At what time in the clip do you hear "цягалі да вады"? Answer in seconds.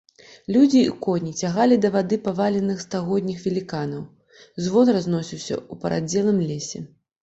1.41-2.19